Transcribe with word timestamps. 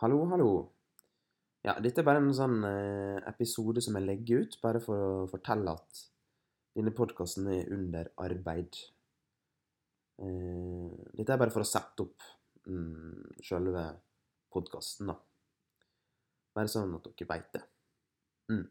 Hallo, 0.00 0.22
hallo. 0.30 0.52
Ja, 1.60 1.74
dette 1.84 2.00
er 2.00 2.06
bare 2.08 2.22
en 2.22 2.30
sånn 2.32 2.62
eh, 2.64 3.18
episode 3.28 3.82
som 3.84 3.98
jeg 3.98 4.06
legger 4.06 4.46
ut, 4.46 4.54
bare 4.62 4.80
for 4.80 5.02
å 5.04 5.26
fortelle 5.28 5.74
at 5.76 5.98
denne 6.78 6.94
podkasten 6.96 7.50
er 7.52 7.68
under 7.76 8.08
arbeid. 8.24 8.78
Eh, 10.24 10.86
dette 11.18 11.34
er 11.34 11.42
bare 11.42 11.52
for 11.52 11.66
å 11.66 11.68
sette 11.68 12.06
opp 12.06 12.24
mm, 12.64 13.44
sjølve 13.44 13.84
podkasten, 14.56 15.12
da. 15.12 15.18
Bare 16.56 16.72
sånn 16.72 16.96
at 16.96 17.10
dere 17.10 17.28
veit 17.34 17.52
det. 17.58 17.62
Mm. 18.54 18.64